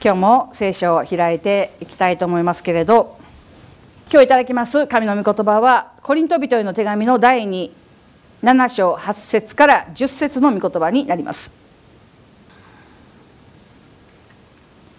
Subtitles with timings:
[0.00, 3.18] 今日も聖書を開いていきたいと思いますけれど
[4.10, 7.42] 今日いただきます神の御言葉はコリント人への手紙の第27
[8.68, 11.52] 章8節から10節の御言葉になります。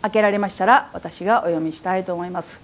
[0.02, 2.62] 開けられましたら私がお読みしたいと思います。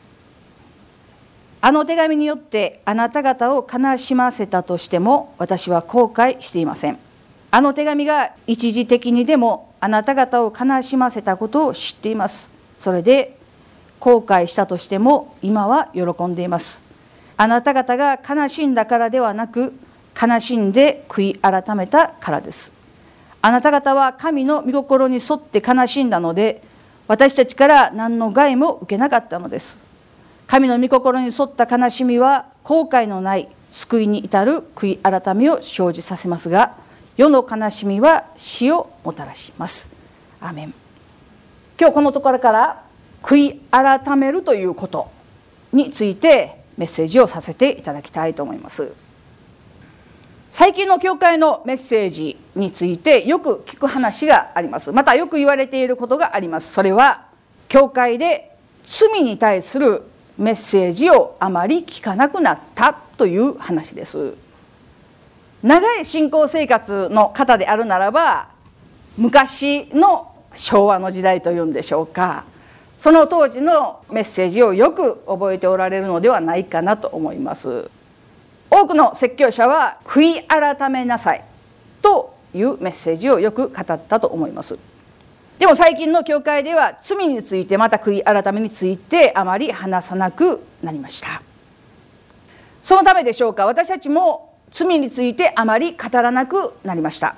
[1.62, 7.00] あの手紙によってあなた方を悲しませたとしても私は後悔していません。
[7.50, 12.50] あの手紙が一時的にでもあなた方を悲しませたことを知っています。
[12.76, 13.38] それで
[14.00, 16.82] 後悔したとしても今は喜んでいます。
[17.38, 19.74] あなた方が悲しんだからではなく
[20.20, 22.74] 悲しんで悔い改めたからです。
[23.44, 26.64] あなた方は神の御心に沿って悲しんだので
[27.08, 29.80] 私たちから何の害も受けなかったのです。
[30.48, 36.74] 神の御心に沿った悲しみは後悔のない救いに至る悔い改めを生じさせますが
[37.18, 39.90] 世の悲しみは死をもたらします。
[40.42, 40.74] アメン。
[41.80, 42.84] 今日このところから
[43.24, 45.10] 悔い改めるということ
[45.72, 48.92] についてメッセージをさせていただきたいと思います。
[50.52, 54.92] 最近の教会のメッセージについてよく聞く話があります。
[54.92, 56.72] またよく言われていることがあります。
[56.72, 57.26] それは
[57.68, 60.04] 教会で罪に対する
[60.38, 64.36] メッセージをあまり聞かなくなったという話です。
[65.66, 68.50] 長い信仰生活の方であるならば
[69.18, 72.44] 昔の昭和の時代というんでしょうか。
[73.00, 77.90] その当時のメッセージをよく覚えておられるのではないかなと思います。
[78.70, 81.44] 多くの説教者は「悔い改めなさい」
[82.04, 84.78] というメッセージをよく語ったと思います。
[85.58, 91.42] でも最近の教会では罪についてまた悔い改めについてあまり話さなくなりました。
[92.84, 93.66] そのためでしょうか。
[93.66, 97.38] 私たちも罪についてあまり語らなくなりました。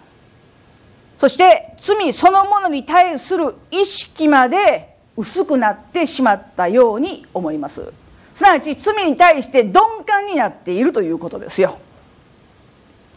[1.18, 7.94] そして罪そのものに対する意識まで薄くなってしまったように思います。
[8.34, 11.78] すなわち罪に対して鈍感になっているということですよ。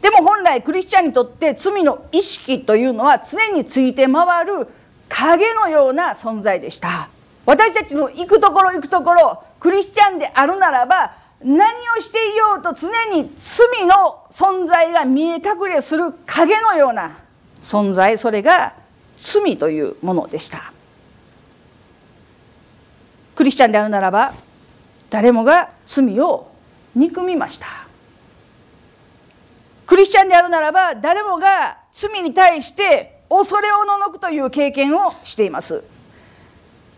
[0.03, 4.69] でも本来クリスチャンにとって罪の意識というのは常について回る
[5.09, 7.09] 影のような存在でした。
[7.47, 17.17] 私たちの行くところ行くところクリスチャンであるならば何をしていようと常に罪の存在が見え隠れする影のような
[17.63, 18.75] 存在それが
[19.21, 20.73] 罪というものでした。
[23.35, 24.35] クリスチャンであるならば
[25.09, 26.51] 誰もが罪を
[26.95, 27.67] 憎みました。
[29.87, 35.83] クリスチャンであるならば誰もが罪に対して恐れおののくという経験をしています。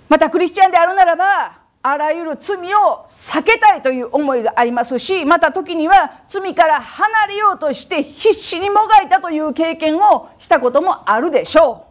[0.08, 11.86] またクリスチャンであるならばあらゆる罪を避けたいという思いがありますしまた時には罪から離れようとして必死にもがいたという経験をしたこともあるでしょ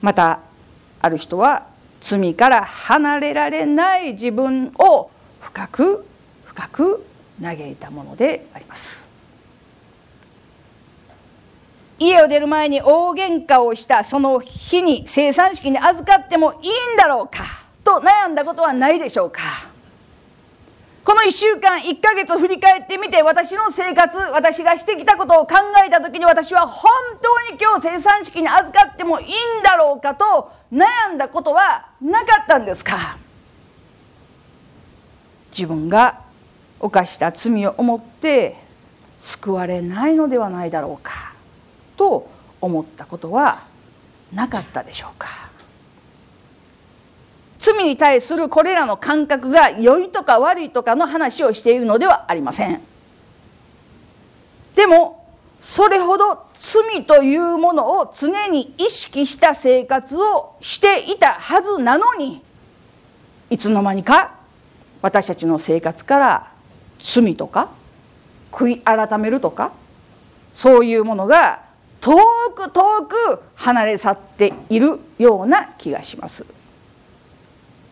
[0.00, 0.04] う。
[0.04, 0.40] また
[1.02, 1.66] ある人は
[2.00, 5.10] 罪から離れられない自分を
[5.40, 6.06] 深く
[6.46, 7.04] 深く
[7.42, 9.09] 嘆いたものであります。
[12.00, 16.58] 家を出る前に大喧嘩をしたその日に生産式に預かってもいい
[16.94, 17.44] んだろうか？
[17.84, 19.40] と悩んだことはないでしょうか？
[21.04, 25.56] この1週間1ヶ月振り返ってみて私の生活私がしてきたことを考
[25.86, 26.90] えた時に私は本
[27.20, 29.30] 当に今日生産式に預かってもいいん
[29.62, 33.18] だろうかと悩んだことはなかったんですか？
[35.50, 36.20] 自分が
[36.78, 38.56] 犯した罪を思って
[39.18, 41.29] 救われないのではないだろうか？
[42.00, 42.30] と
[42.62, 43.64] 思ったことは
[44.32, 45.50] なかったでしょうか。
[47.58, 52.80] 罪に対するこれらの感覚が良いとか悪いとかの話をしているのではありません。
[54.74, 55.28] でも
[55.60, 62.42] それほど罪というものを常に意識した生活をしていたはずなのに
[63.50, 64.36] いつの間にか
[65.02, 66.52] 私たちの生活から
[67.02, 67.68] 罪とか
[68.50, 69.72] 悔い改めるとか
[70.50, 71.68] そういうものが
[72.00, 72.16] 遠
[72.54, 76.44] く遠く離れ去っているような気がします。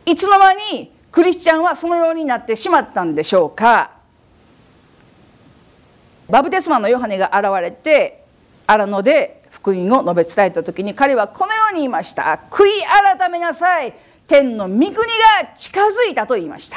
[0.06, 3.90] いつの間にクリスチャンはそのようになってしまったんでしょうか。
[6.28, 8.24] バプテスマのヨハネが現れて
[8.66, 12.68] 荒野で福音を述べ伝えた時に彼はこのように言いました悔い
[13.18, 13.94] 改めなさい。
[14.26, 15.02] 天の御国が
[15.56, 16.76] 近づいたと言いました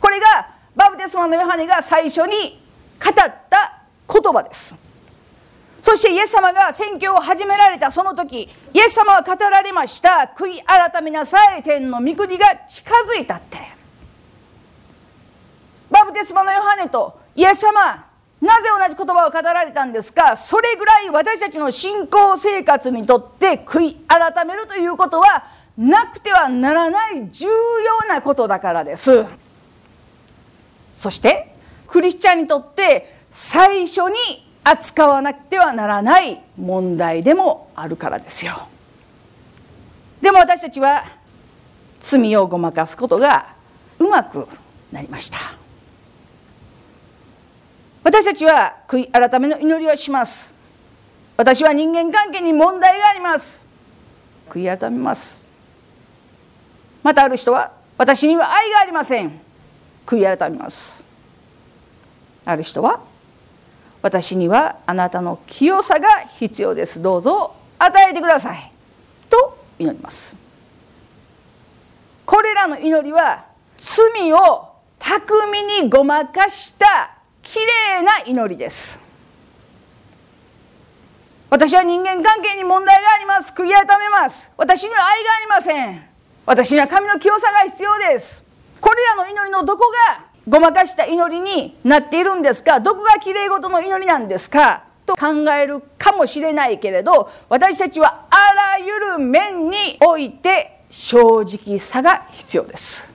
[0.00, 2.58] これがバプテスマのヨハネが最初に
[2.98, 3.14] 語っ
[3.50, 4.74] た言葉です。
[5.82, 8.42] そしてイエス様が宣教を始められたその時
[8.74, 10.30] イエス様は語られました。
[10.36, 13.58] 悔い改めなさい天の御国が近づいたって。
[15.90, 18.06] バプテスマのヨハネとイエス様
[18.40, 20.36] なぜ同じ言葉を語られたんですか？
[20.36, 25.44] それぐらい私たちの信仰生活にとって悔い改めるということは
[25.76, 29.26] なくてはならない重要なことだからです。
[30.96, 31.54] そして
[31.86, 38.68] クリスチャンにとって最初に扱わなくてはならない問題でもあるからですよ。
[40.20, 41.04] でも私たちは
[41.98, 43.54] 罪をごまかすことが
[43.98, 44.46] うまく
[44.92, 45.38] なりました。
[48.02, 50.52] 私たちは悔い改めの祈りをします。
[51.36, 53.62] 私は人間関係に問題があります。
[54.48, 55.46] 悔い改めます。
[57.02, 59.40] またある人は私には愛がありません。
[60.06, 61.04] 悔い改めます。
[62.44, 63.00] ある人は
[64.02, 67.02] 私にはあなたの清さが必要です。
[67.02, 68.72] どうぞ与えてください。
[69.28, 70.36] と祈ります。
[72.24, 73.44] これらの祈りは
[73.78, 74.68] 罪を
[74.98, 77.12] 巧みにごまかした
[77.42, 77.64] きれ
[78.00, 79.00] いな祈りです。
[81.50, 83.52] 私は人間関係に問題があります。
[83.52, 84.50] 悔い改めます。
[84.56, 86.06] 私には愛がありません。
[86.46, 88.42] 私には神の清さが必要です。
[88.80, 92.80] これらの祈りのどこがごまかした祈りになっているんですか？
[92.80, 94.84] どこがきれい事の祈りなんですか？
[95.06, 98.36] と考えるかもしれないけれど私たちはあ
[98.78, 103.10] らゆる面において正直さが必要です。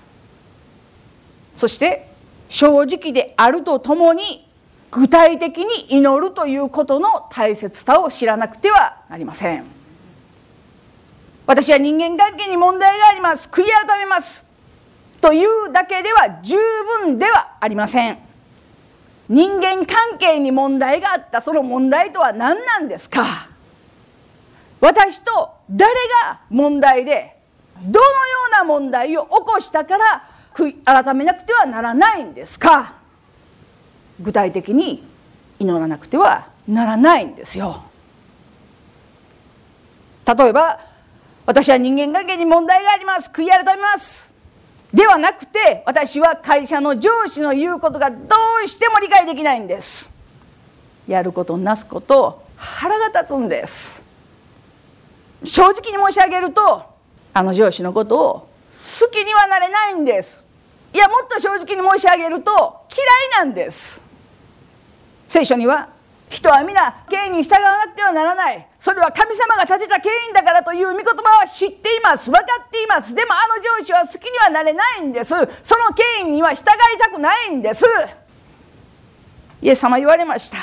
[1.56, 2.07] そして
[2.48, 4.48] 正直であるとともに
[4.92, 9.66] 具体的に祈るということの大切さを知らなくてはなりません。
[11.45, 13.50] 私は人間関係に問題があります。
[13.50, 14.44] 悔い改めます。
[15.25, 16.56] というだけでは十
[17.01, 18.19] 分ではありません。
[19.27, 21.42] 人間関係に問題があった。
[21.42, 23.50] その問題とは何なんですか？
[24.80, 25.92] 私と誰
[26.24, 27.39] が問題で
[27.81, 32.94] どのような問題を起こしたから悔い改めなくてはならないんですか？
[34.22, 35.04] 具体的に
[35.57, 37.83] 祈らなくてはならないんですよ。
[40.27, 40.80] 例えば
[41.48, 43.31] 私は人間関係に問題があります。
[43.33, 44.34] 悔い改めます。
[44.95, 48.18] ではなくて私は会社の上司の言うことがど
[48.63, 50.09] うしても理解できないんです。
[51.06, 54.01] やることなすこと腹が立つんです。
[55.44, 56.86] 正直に申し上げると
[57.33, 58.33] あの上司のことを
[58.71, 60.42] 好きにはなれないんです。
[60.94, 64.01] いやもっと正直に申し上げると嫌いなんです。
[65.27, 65.89] 聖書には
[66.30, 68.68] 人は皆権威に従わなくてはならない。
[68.80, 72.30] それは神様が立てた権威だからという御言葉は知っています。
[72.30, 73.13] 分かっています。
[73.13, 75.30] でもあの上司は好きにはなれないんです。
[75.30, 76.66] その権威には従い
[77.00, 77.86] たくないんです。
[79.62, 80.57] イエス様言われました。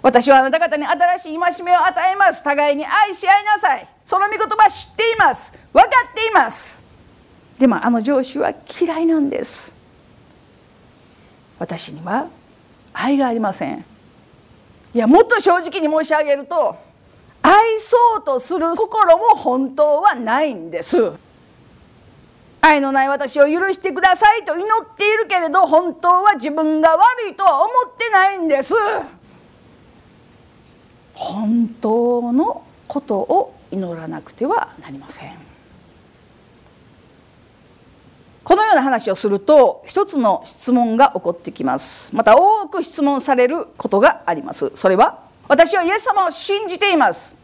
[0.00, 2.42] 私はあなた方に新しい戒めを与えます。
[2.42, 3.86] 互いに愛し合いなさい。
[4.04, 5.52] その御言葉知っています。
[5.72, 6.82] 分かっています。
[7.58, 9.72] でもあの上司は嫌いなんです。
[11.58, 12.26] 私には
[12.92, 13.91] 愛がありません。
[14.94, 16.76] いやもっと正直に申し上げると
[17.42, 21.12] 愛そうとする心も本当はないんです。
[22.60, 28.74] 愛のない私を許してくださいと祈っているけれど本当は自分が悪いとは思ってないんです。
[31.14, 35.32] 本当のことを祈らなくてはなりません。
[38.44, 42.14] このような話をすると一つの質問が起こってきます。
[42.14, 42.36] また
[42.72, 44.72] く質問されることがあります。
[44.74, 47.36] それは私はイエス様を信じています。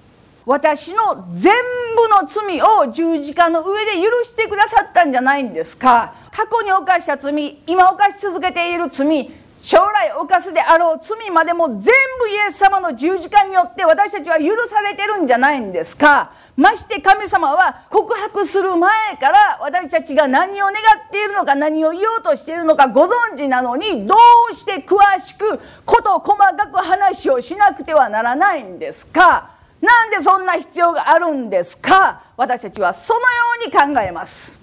[0.47, 1.53] 私の全
[1.95, 6.15] 部の罪を十字架の上で許してくださったんじゃないんですか。
[6.33, 16.33] 過去に犯した罪今犯し続けている罪将来犯すであろう罪までも全部イエス様の十字架によって私たちは許されてるんじゃないんですか？
[16.57, 24.15] まして神様は告白する前から私たちが何を願っているのか何を言おうとしているのかご存知なのにど
[24.53, 29.51] うして詳しく事細かく話をしなくてはならないんですか？
[29.81, 32.23] なんでそんな必要があるんですか？
[32.37, 33.27] 私たちはそのよ
[33.63, 34.57] うに考えます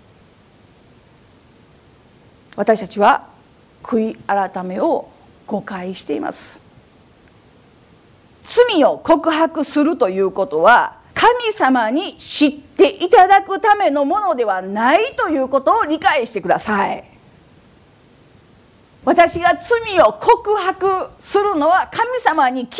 [2.56, 3.35] 私たちは
[3.86, 5.10] 悔い改めを
[5.46, 6.60] 誤解しています。
[8.44, 17.04] 罪を告白するということは神様に知っていただくためのものではないということを理解してください。
[19.04, 22.80] 私が罪を告白するのは神様に聞いて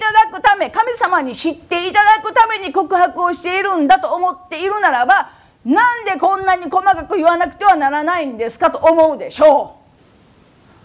[0.00, 5.30] ただくため神様に知っていただくために告白をしているんだと思っているならば
[5.64, 9.79] なんでこんなに細かく言わなくてはならないんですかと思うでしょう。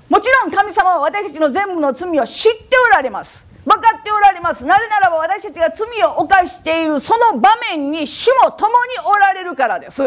[0.10, 3.48] もちろん神様は私たちの全部の罪を知っておられます。
[3.66, 4.64] 分かっておられます。
[4.66, 8.74] なぜならば私たちが罪を犯しているその場面に主も共に
[9.08, 10.04] おられるからです。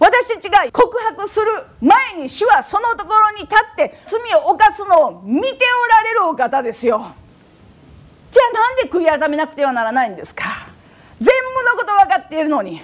[0.00, 1.46] 私たちが告白する
[1.80, 7.12] 前に主はそのところに立って罪を犯すのを見ておられるお方ですよ。
[8.32, 10.44] じゃあなんで悔い改めなくてはならないんですか？
[11.20, 12.82] 全部のこと分かっているのに。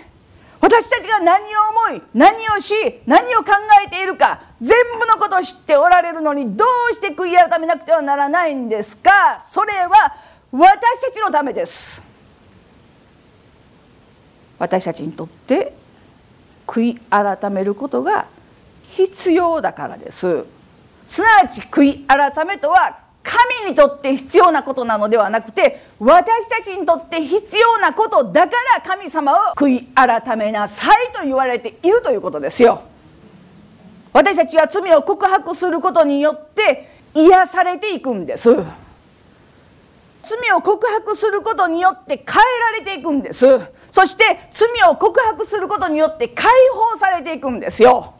[0.61, 1.47] 私たちが何を
[1.91, 2.75] 思い何をし
[3.07, 3.53] 何を考
[3.87, 9.39] えているか全部のことを知っておられるのにどうして悔い改めなくてはならないんですか？
[9.41, 10.17] それは
[10.51, 12.03] 私たちのためです。
[14.59, 15.73] 私たちにとって
[16.67, 18.27] 悔い改めることが
[18.83, 20.45] 必要だからです。
[21.07, 22.99] すなわち悔い改めとは
[23.71, 32.83] にとって必要なことなのではなくて私たちにとって必要なことだから神様を悔い改めなさいと言われているということですよ。
[34.13, 38.51] 私たちは罪を告白することによって癒されていくんです。
[40.23, 42.25] 罪を告白することによって変え
[42.61, 43.61] られていくんです。
[43.91, 48.15] そして罪を告白することによって解放されていくんですよ。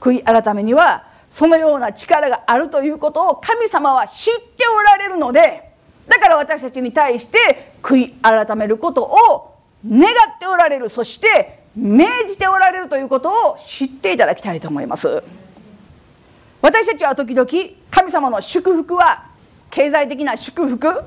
[0.00, 5.68] 悔い改めにはそのような力があるということを神様は知っておられるので
[6.06, 15.24] だから私たちに対して悔い改めることを願っておられるそして命じておられるということを知っていただきたいと思います。
[16.62, 17.48] 私たちは時々
[17.90, 19.26] 神様の祝福は
[19.72, 21.02] 経済的な祝福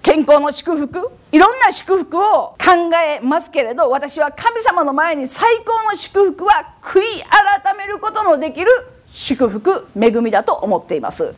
[0.00, 2.56] 健康の祝福いろんな祝福を考
[3.04, 7.02] えますけれど私は神様の前に最高の祝福は悔い
[7.64, 8.70] 改めることのできる
[9.16, 11.34] 祝福恵みだと思っています。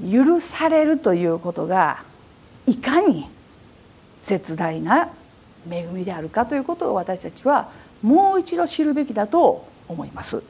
[0.00, 2.04] 許されるということが
[2.66, 3.28] いかに
[4.22, 5.10] 絶大な
[5.68, 7.68] 恵みであるかということを私たちは
[8.02, 10.42] もう一度知るべきだと思います。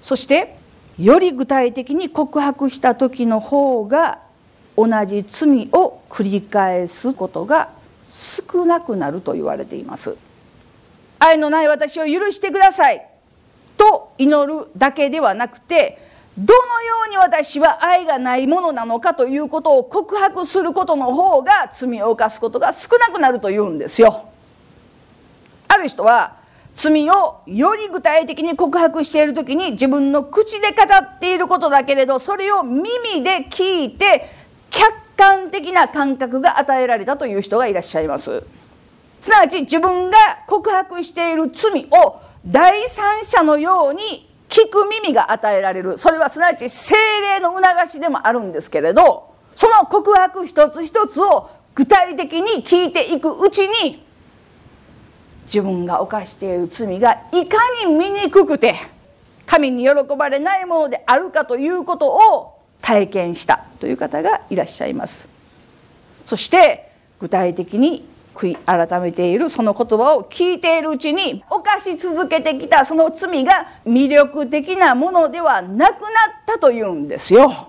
[0.00, 0.56] そして
[0.98, 4.20] より具体的に告白した時の方が
[4.76, 7.70] 同じ罪を繰り返すことが
[8.02, 10.16] 少なくなると言われています。
[11.18, 13.06] 愛のない私を許してください
[13.76, 16.06] と祈るだけではなくて
[16.38, 24.26] どのように私は愛がないものなのかということを告白することの方が罪を犯すことが少なくなるというんですよ。
[25.68, 26.36] ある人は
[26.74, 34.30] 罪をより具体的に告白している時に自分の口で語っていることだけれどそれを耳で聞いて
[34.70, 38.42] 客観的な感覚が与えられたという人がいらっしゃいます。
[39.20, 45.98] すなわち自分が告白している罪を第三者のように聞く耳が与えられる。
[45.98, 54.04] それはすなわち精霊の促しでもあるんですけれどその告白一つ一つを具体的に聞いていくうちに
[55.46, 58.76] 自分が犯している罪がいかに醜くて
[59.46, 65.28] 神に喜ばれないものであるかということを体験したという方がいらっしゃいます。
[66.24, 68.04] そして具体的に
[68.36, 76.10] 悔い改めているその言葉を聞いているうちに犯し続けてきたその罪が魅力的なものではなくなっ
[76.46, 77.68] たというんですよ。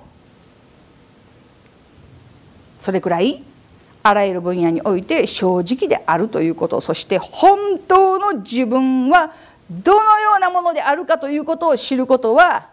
[2.77, 3.41] それくらい
[4.03, 9.33] あらゆる分野において正直であるということそして本当の自分は
[9.69, 12.67] どのようなものであるかということを知ることは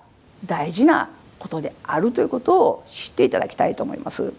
[0.45, 4.33] 大事なことであるということを知っていただきたいと思います。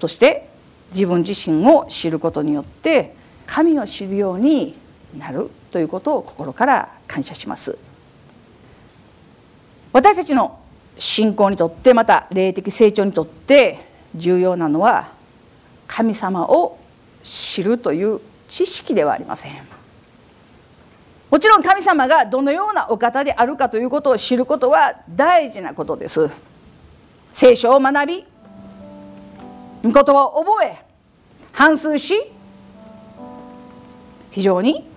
[0.00, 0.53] そして
[0.90, 3.14] 自分自身を知ることによって
[3.46, 4.74] 神を知るように
[5.18, 7.76] なるということを心から感謝します。
[9.92, 10.58] 私たちの
[10.98, 15.12] 信仰にとってまた霊的成長にとって重要なのは
[15.86, 16.78] 神様を
[17.22, 19.52] 知るという知識ではありません。
[21.30, 26.30] もちろん神様がどのようなお方であるかということを知ることは大事なことです。
[27.32, 28.24] 聖書を学び
[29.84, 30.78] 御言葉を覚え
[31.52, 32.14] 反数し
[34.30, 34.88] 非常に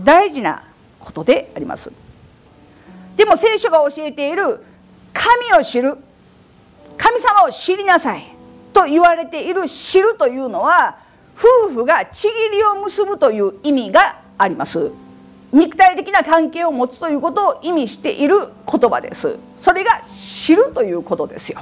[0.00, 0.62] 大事な
[1.00, 1.92] ことであります。
[3.16, 4.60] でも聖書が教えている
[5.12, 5.96] 神を知る
[6.96, 8.22] 神様を知りなさい
[8.72, 10.98] と言われている知るというのは
[11.36, 14.90] 夫婦がちぎりを結ぶという意味があります。
[15.52, 18.36] 肉体的な関係を持つということを意味している
[18.70, 19.38] 言葉です。
[19.56, 21.60] それが知るということですよ。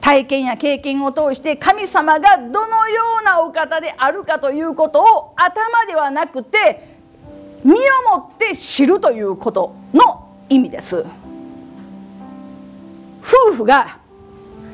[0.00, 6.98] 体験や経験を通して神様がどのようなお方であるかということを頭ではなくて
[7.62, 7.76] 身を
[8.16, 11.04] もって知るということの意味です。
[13.22, 13.98] 夫婦が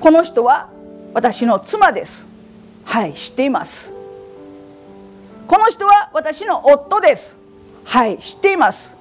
[0.01, 0.69] この人は
[1.13, 2.29] 私の妻です。
[2.85, 3.93] はい知っています。
[5.49, 7.37] この人は私の夫です。
[7.85, 8.97] はい知っています。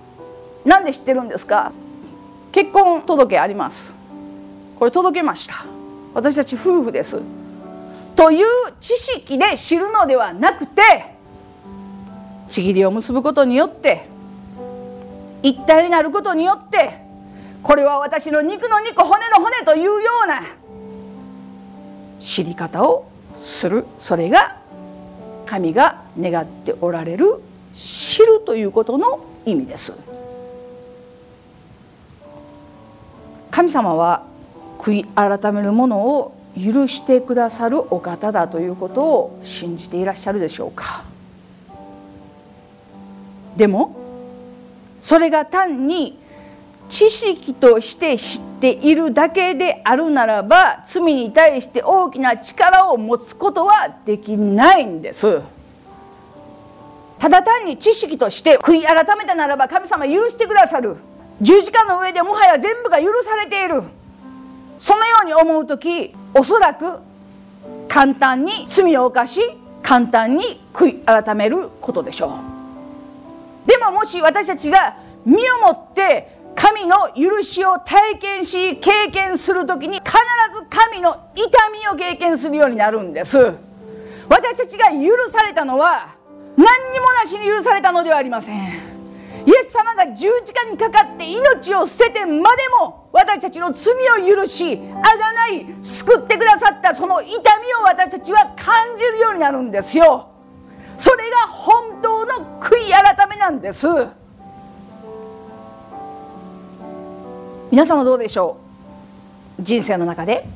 [0.65, 1.72] なんで知ってるんですか？
[2.51, 3.94] 結婚届あります。
[4.79, 5.65] これ届けました。
[6.15, 7.22] 私たち夫婦です。
[8.15, 8.48] という
[8.79, 10.81] 知識で知るのではなくて
[12.48, 14.07] ちぎりを結ぶことによって
[15.43, 17.01] 一体になることによって
[17.62, 20.43] これは私の肉の肉骨の骨というような
[22.22, 23.86] 知り方をする。
[24.00, 24.62] それが
[25.45, 27.41] 神が願っておられる
[27.75, 29.93] 知るということの意味です。
[33.51, 34.24] 神様は
[34.85, 41.03] 悔い改めるものを許してくださるお方だということを信じていらっしゃるでしょうか。
[43.57, 43.95] でも
[45.01, 46.19] それが単に
[46.87, 55.41] 知識として知っているだけであるならば罪に対して大きな力を持つことはできないんです。
[57.17, 60.97] ただ単に知識として悔い改めたならば神様許してくださる。
[61.41, 63.81] 十字架の上でもはや全部が許されている。
[64.79, 67.00] そのように思う時おそらく
[67.88, 69.41] 簡単に罪を犯し
[69.82, 72.27] 簡単に悔い改めることでしょ
[73.65, 73.70] う。
[73.70, 80.12] でももし私たちが身をもって神の許しを体験し経験する時に必
[80.53, 83.38] ず神の痛みを経験するようになるんです。
[84.27, 86.15] 私たちが許されたのは
[86.58, 88.84] 何にもなしに許されたのではありません。
[89.45, 97.35] イエス様が十字架にかかって命を捨ててまでも私たちの罪を許しあがない救ってくださったその痛み
[97.79, 100.29] を私たちは感じるようになるんですよ。
[100.97, 103.87] それが本当の悔い改めなんです。
[107.69, 108.57] 皆様どうでしょ
[109.59, 109.61] う？
[109.61, 110.47] 人生の中で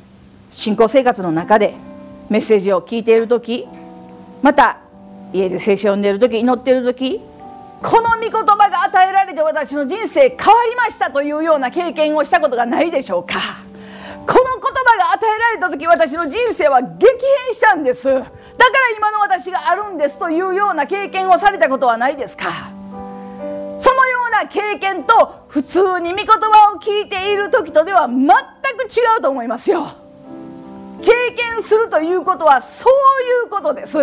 [0.52, 1.76] 信仰生活の中で
[2.30, 3.68] メッセージを聞いている時
[4.42, 4.80] また
[5.34, 7.22] 家で聖書を読んでいる時祈っている時
[7.82, 13.36] この御言葉が与えられて私の人生変わりましたというような経験をしたことがないでしょうか。
[14.28, 17.08] この言葉が与えられた時私の人生は激
[17.46, 18.08] 変したんです。
[18.14, 18.30] だから
[18.98, 22.46] 今の私があるんですというような経験をされたことはないですか。
[23.78, 29.88] そのような経験と普通に御言葉を聞いている時とでは全く違うと思いますよ。
[31.02, 33.98] 経験するということはそういうことです。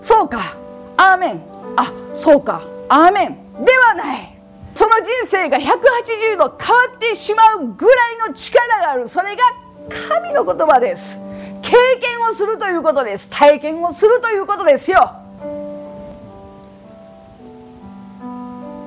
[0.00, 0.54] そうか。
[0.96, 1.42] アーメン。
[1.76, 2.75] あそうか。
[2.88, 3.64] アーメン。
[3.64, 4.36] ではない。
[4.74, 9.08] その人生が180度変わってしまうぐらいの力がある。
[9.08, 9.42] それが
[9.88, 11.18] 神の言葉です。
[11.62, 13.30] 経験をするということです。
[13.30, 15.12] 体験をするということですよ。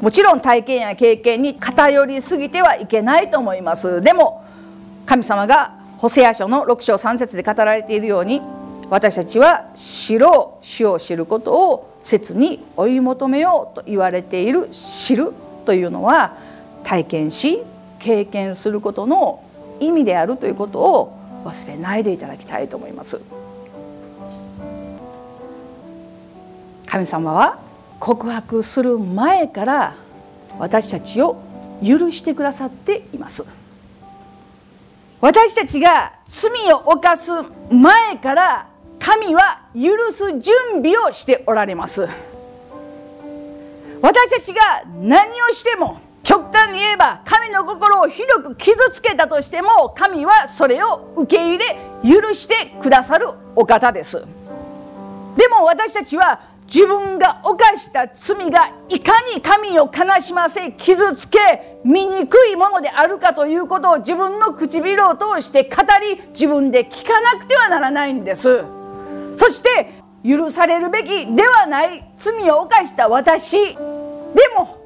[0.01, 4.01] もちろん体験や経験に偏りすぎてはいけないと思います。
[4.01, 4.45] でも
[5.05, 8.41] 神様がホセア書の6章3節で語られているように
[8.89, 10.65] 私たちは知ろう。
[10.65, 15.31] 主を知ることを切に追い求めようと言われている知る
[15.65, 16.33] というのは
[16.83, 17.61] 体験し
[17.99, 19.43] 経験することの
[19.79, 23.21] 意味であるということを忘れないでいただきたいと思います。
[26.87, 27.59] 神様は
[27.99, 29.95] 告白する前から
[30.57, 31.39] 私たちを
[31.85, 33.45] 許してくださっています。
[35.21, 37.31] 私たちが罪を犯す
[37.69, 38.68] 前から
[39.09, 42.07] 神は許す準備をしておられます
[44.03, 51.65] 私たちが何をしても極端に言えば神の心をひどく傷つけたとしても神はそれを受け入れ
[52.03, 54.23] 許してくださるお方です
[55.37, 68.77] でも私たちは自分が犯した罪がいかに神を悲しませ傷つけ醜いものであるかということを自分の唇を通して語り自分で聞かなくてはならないんです。
[69.39, 73.55] そして許されるべきではない罪を犯した私。
[73.55, 73.77] で
[74.53, 74.77] も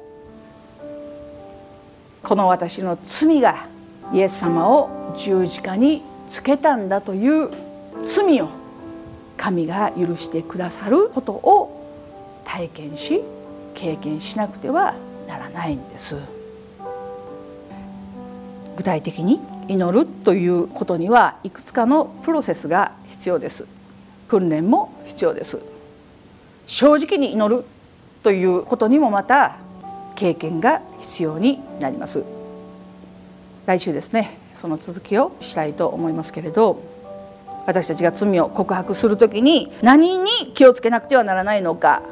[2.22, 3.66] この私の罪が
[4.12, 7.50] イエス様を十字架につけたんだという
[8.06, 8.48] 罪を
[9.36, 13.20] 神が許してくださることを体験し
[13.74, 14.94] 経験しなくては
[15.26, 16.16] ならないんです。
[18.76, 23.73] 具体的に祈るということにはいくつかのプロセスが必要です。
[24.34, 25.60] 訓練も必要です。
[26.66, 27.64] 正直に祈る
[28.24, 29.58] ということにもまた
[30.16, 32.24] 経験が必要になります。
[33.66, 36.82] 来週ですねその続きをしたいと思いますけれど
[37.66, 42.02] 私たちが罪を告白する時に何に気をつけなくてはならないのか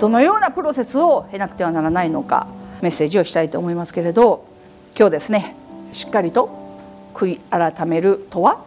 [0.00, 2.48] どのようなプロセスを経なくてはならないのか
[2.80, 4.46] メッセージをしたいと思いますけれど
[4.96, 5.54] 今日ですね
[5.92, 6.50] しっかりと
[7.14, 8.64] 悔い改めるとは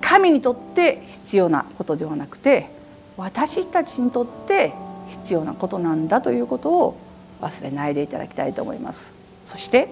[0.00, 2.68] 神にとって必要なことではなくて
[3.16, 4.72] 私たちにとって
[5.08, 6.98] 必要なことなんだということを
[7.40, 9.12] 忘れないでいただきたいと思います。
[9.44, 9.88] そして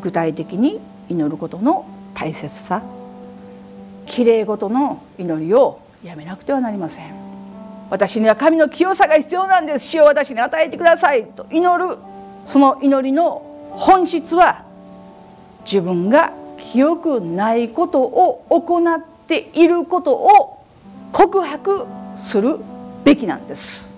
[0.00, 2.82] 具体的に祈ることの大切さ
[4.06, 7.14] きれいごとの祈りをやめなくてはなりません。
[7.90, 9.86] 私には神の清さが必要なんです。
[9.86, 11.24] 死を私に与えてください。
[11.24, 11.96] と祈る。
[12.46, 14.64] その祈りの本質は
[15.64, 20.64] 自分が清くないことを行ってていることを
[21.12, 22.58] 告白する
[23.04, 23.88] べきなんです。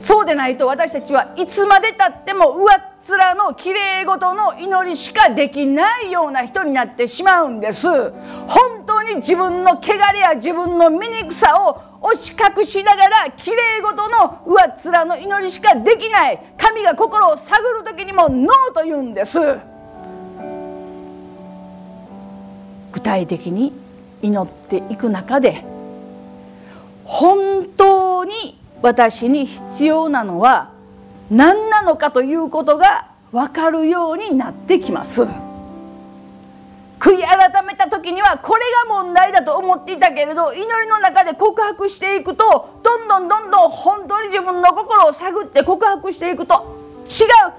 [0.00, 7.88] そうでないと私たちはいつまでたっても上っ面のきれい事の祈りしかできないような人になってしまうんです。
[7.88, 16.40] 本当に自分の汚れや自分の醜さを押し隠しながらきれい事の上っ面の祈りしかできない。
[16.56, 19.38] 神が心を探る時にもノーと言うんです。
[22.92, 23.81] 具体的に
[24.22, 25.64] 祈っていく中で
[27.04, 30.70] 本当に私に必要なのは
[31.30, 35.22] 何なのかということが分かるようになってきます。
[36.98, 46.54] 悔い改めた時にはこれが問題だと思っていたけれど祈りの中で告白していくとどんどんどんどん本当に自分の心を探って告白していくと
[47.08, 47.52] 違う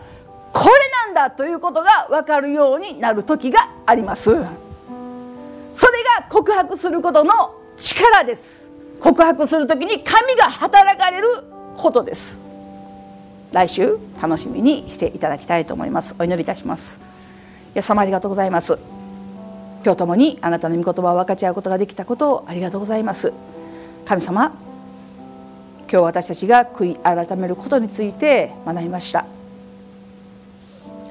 [0.54, 0.72] これ
[1.08, 4.63] なんだということが分かるようになる時があります。
[5.74, 7.34] それが告白することの
[7.78, 8.70] 力です。
[9.00, 11.28] 告白する時に神が働かれる
[11.78, 12.40] ことです。
[13.52, 16.16] 来週楽しみにしていただきたいと思います。
[16.20, 17.00] お祈りいたします。
[17.76, 18.78] イエス様ありがとうございます。
[19.84, 23.34] 今日ともにあなたの御言葉を分かち合うことができたことをありがとうございます。
[24.06, 24.54] 神様
[25.92, 29.26] 今日私たちが悔い改めることについて学びました。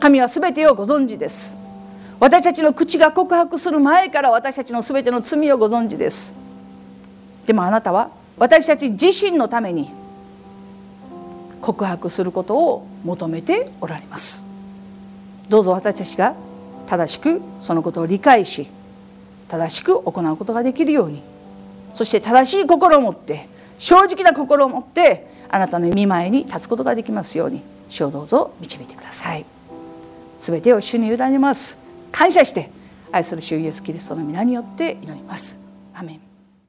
[0.00, 1.61] 神は全てをご存知です。
[2.22, 6.32] 私たちの口が告白する前から私たちの全ての罪をご存知です。
[7.46, 9.90] でもあなたは私たち自身のために
[11.60, 14.44] 告白することを求めておられます。
[15.48, 16.36] どうぞ私たちが
[16.86, 18.68] 正しくそのことを理解し
[19.48, 21.24] 正しく行うことができるように
[21.92, 23.48] そして正しい心を持って
[23.80, 29.44] 正直な心を持ってあなたの見舞いに立つことができますように主をどうぞ導いてください。
[30.38, 31.81] 全てを主に委ねます。
[32.12, 32.70] 感謝して
[33.10, 35.58] 愛する主イエスキリストの皆によって祈ります。
[35.94, 36.31] アメン。